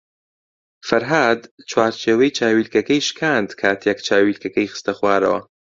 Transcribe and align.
فەرھاد 0.87 1.39
چوارچێوەی 1.71 2.35
چاویلکەکەی 2.37 3.05
شکاند 3.07 3.49
کاتێک 3.61 3.97
چاویلکەکەی 4.07 4.71
خستە 4.73 4.91
خوارەوە. 4.97 5.39